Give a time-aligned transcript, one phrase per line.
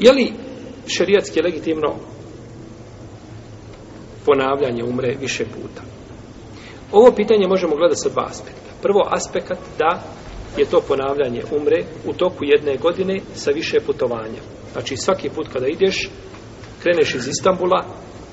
[0.00, 0.32] Je li
[0.86, 1.94] šerijatski legitimno
[4.26, 5.82] ponavljanje umre više puta?
[6.92, 8.70] Ovo pitanje možemo gledati sa dva aspekta.
[8.82, 10.02] Prvo aspekt da
[10.56, 14.40] je to ponavljanje umre u toku jedne godine sa više putovanja.
[14.72, 16.10] Znači svaki put kada ideš,
[16.82, 17.84] kreneš iz Istambula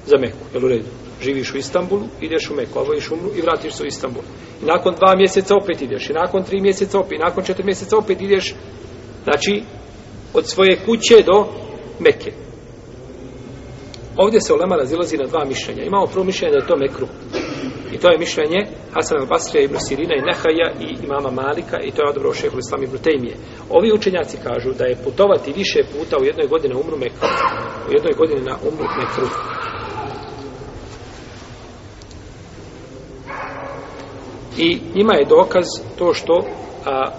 [0.06, 0.90] za Meku, jel u redu?
[1.22, 4.24] Živiš u Istanbulu, ideš u Meku, obaviš umru i vratiš se u Istanbul.
[4.64, 7.98] I nakon dva mjeseca opet ideš, i nakon tri mjeseca opet, i nakon četiri mjeseca
[7.98, 8.56] opet ideš,
[9.24, 9.64] znači,
[10.34, 11.46] od svoje kuće do
[12.00, 12.32] Mekke.
[14.18, 15.84] Ovdje se Olema razilazi na dva mišljenja.
[15.84, 17.08] Imamo prvo mišljenje da je to Mekru.
[17.92, 18.60] I to je mišljenje
[18.94, 22.84] Hasan al-Basrija, Ibn Sirina i Nehaja i imama Malika i to je odobro šehr Islam
[22.84, 23.36] Ibn Tejmije.
[23.70, 27.28] Ovi učenjaci kažu da je putovati više puta u jednoj godini na umru Mekru.
[27.90, 29.28] U jednoj godini na umru Mekru.
[34.58, 35.66] I njima je dokaz
[35.98, 36.34] to što
[36.86, 37.12] a,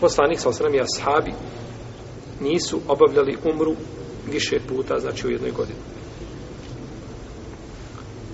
[0.00, 1.32] poslanik sa osram i ashabi
[2.40, 3.74] nisu obavljali umru
[4.32, 5.78] više puta, znači u jednoj godini.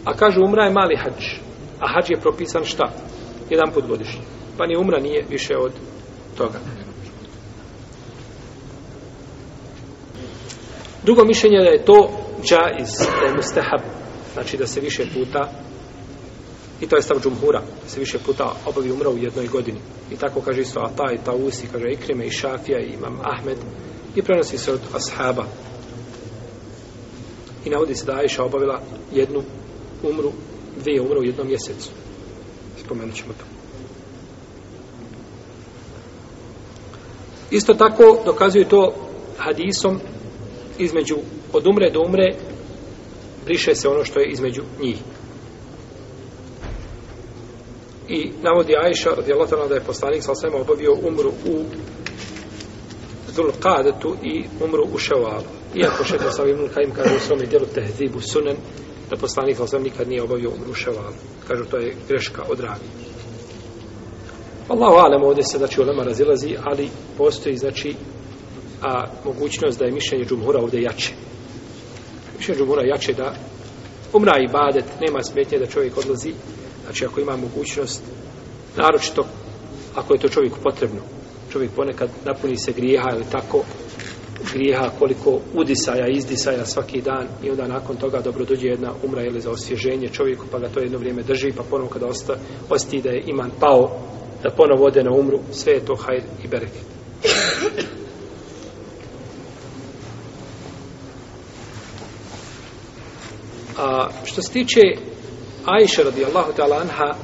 [0.05, 1.25] A kažu umra je mali hađ,
[1.81, 2.93] a hađ je propisan šta?
[3.51, 4.21] Jedan put godišnje.
[4.59, 5.73] Pa ni umra nije više od
[6.37, 6.59] toga.
[11.03, 12.11] Drugo mišljenje da je to
[12.43, 13.81] džaiz, da je mustahab,
[14.35, 15.51] znači da se više puta
[16.81, 19.79] i to je stav džumhura, da se više puta obavi umra u jednoj godini.
[20.13, 23.59] I tako kaže isto Ata i Tausi, kaže Ikrime i Šafija i Imam Ahmed
[24.17, 25.45] i prenosi se od ashaba.
[27.65, 29.43] I navodi se da Aisha obavila jednu
[30.03, 30.33] umru,
[30.81, 31.91] dvije umre u jednom mjesecu.
[32.85, 33.45] Spomenut ćemo to.
[37.51, 38.95] Isto tako dokazuje to
[39.39, 40.01] hadisom
[40.79, 41.17] između
[41.53, 42.35] od umre do umre
[43.45, 44.97] briše se ono što je između njih.
[48.09, 51.65] I navodi Ajša radijallahu da je poslanik sa svema obavio umru u
[53.35, 55.45] Zul Qadetu i umru u Ševalu.
[55.75, 58.57] Iako šehr sa Ibn Kajim kaže u svome dijelu Tehzibu Sunen,
[59.11, 61.15] da poslanik sa nikad nije obavio umru u Ševalu.
[61.49, 62.89] Kažu to je greška od ravi.
[64.69, 67.95] Allahu alem ovdje se znači ulema razilazi, ali postoji znači
[68.83, 71.13] a mogućnost da je mišljenje džumhura ovdje jače.
[72.39, 73.35] Mišljenje džumhura jače da
[74.13, 76.35] umra i badet, nema smetnje da čovjek odlazi
[76.85, 78.03] Znači, ako ima mogućnost,
[78.77, 79.27] naročito,
[79.95, 81.01] ako je to čovjeku potrebno,
[81.55, 83.65] čovjek ponekad napuni se grijeha ili tako,
[84.53, 89.41] grijeha koliko udisaja, izdisaja svaki dan i onda nakon toga dobro dođe jedna umra ili
[89.41, 92.35] za osvježenje čovjeku, pa ga to jedno vrijeme drži, pa ponovo kada osta,
[92.71, 94.01] osti da je iman pao,
[94.43, 96.85] da ponovo ode na umru, sve je to hajr i bereket.
[103.79, 104.81] A što se tiče
[105.65, 107.15] Ajša radijallahu ta'ala anha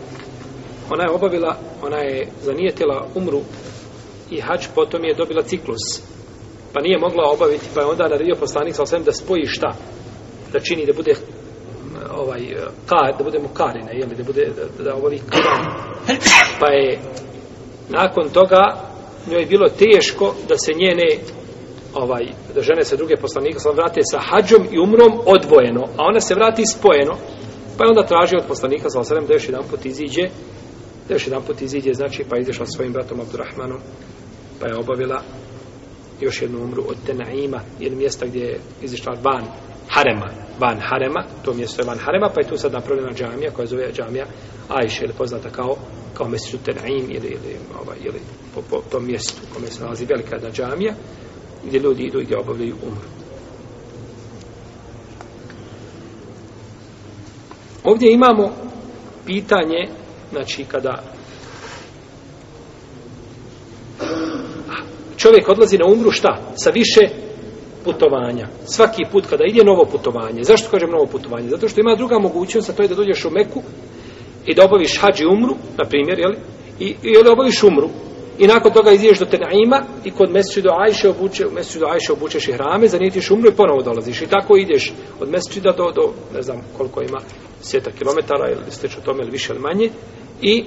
[0.90, 3.40] ona je obavila, ona je zanijetila umru
[4.30, 6.02] i hač potom je dobila ciklus
[6.72, 9.72] pa nije mogla obaviti pa je onda naredio poslanik sa osvijem da spoji šta?
[10.52, 11.14] Da čini da bude
[12.10, 12.40] ovaj
[12.86, 15.64] kar, da bude mu karina, jeli, da bude da, da obavi karan
[16.60, 16.98] pa je
[17.88, 18.90] nakon toga
[19.26, 21.08] njoj je bilo teško da se njene
[21.94, 22.24] ovaj,
[22.54, 26.34] da žene se druge poslanika sam vrate sa hađom i umrom odvojeno a ona se
[26.34, 27.14] vrati spojeno.
[27.78, 30.22] Pa je onda tražio od poslanika sa osadem da još jedan put iziđe,
[31.08, 33.78] da još jedan put iziđe, znači, pa je svojim bratom Abdurrahmanom,
[34.60, 35.22] pa je obavila
[36.20, 39.44] još jednu umru od Tenaima, jedno mjesta gdje je izišla van
[39.88, 43.66] Harema, van Harema, to mjesto je van Harema, pa je tu sad napravljena džamija, koja
[43.66, 44.26] zove džamija
[44.68, 45.76] Ajše, ili poznata kao,
[46.14, 48.20] kao mjesto Tenaim, ili, ili, ovaj, ili
[48.54, 50.94] po, po tom mjestu kome se nalazi velika jedna džamija,
[51.66, 53.06] gdje ljudi idu i gdje obavljaju umru.
[57.84, 58.52] Ovdje imamo
[59.26, 59.88] pitanje,
[60.30, 61.02] znači kada
[65.20, 66.38] čovjek odlazi na umru šta?
[66.54, 67.00] Sa više
[67.84, 68.46] putovanja.
[68.64, 70.42] Svaki put kada ide novo putovanje.
[70.42, 71.48] Zašto kažem novo putovanje?
[71.48, 73.62] Zato što ima druga mogućnost, a to je da dođeš u Meku
[74.46, 76.32] i da obaviš hađi umru, na primjer, jel?
[76.80, 77.88] I, i da obaviš umru.
[78.38, 81.86] I nakon toga izješ do Tenaima i kod Meseču do Ajše obuče, u Meseču do
[81.86, 84.22] Ajše obučeš i hrame, zanijetiš umru i ponovo dolaziš.
[84.22, 87.20] I tako ideš od Meseču do, do, ne znam koliko ima,
[87.62, 89.90] sjeta kilometara ili steče tome ili više ili manje
[90.42, 90.64] i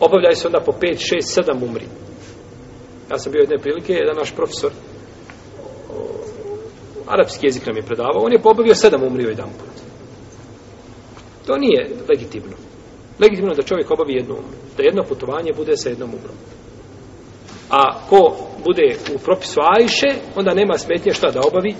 [0.00, 1.84] obavljaju se onda po 5, 6, 7 umri.
[3.10, 4.70] Ja sam bio jedne prilike, jedan naš profesor
[5.90, 5.94] o,
[7.06, 9.78] arapski jezik nam je predavao, on je pobavio sedam, umrio jedan put.
[11.46, 12.56] To nije legitimno.
[13.18, 14.56] Legitimno da čovjek obavi jednu umru.
[14.76, 16.36] Da jedno putovanje bude sa jednom umrom.
[17.70, 21.74] A ko bude u propisu Ajše, onda nema smetnje šta da obavi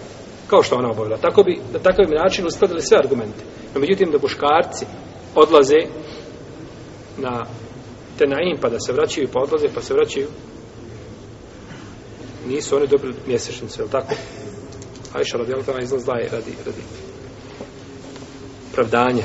[0.47, 1.17] kao što ona obavila.
[1.17, 3.45] Tako bi, na takav bi način uskladili sve argumente.
[3.75, 4.87] No, međutim, da buškarci
[5.35, 5.79] odlaze
[7.19, 7.45] na
[8.19, 10.27] Tenaim pa da se vraćaju, pa odlaze pa se vraćaju,
[12.47, 14.15] nisu oni dobili mjesečnicu, je li tako?
[15.13, 16.83] Ajša radi Allah izlazla je radi, radi
[18.75, 19.25] pravdanja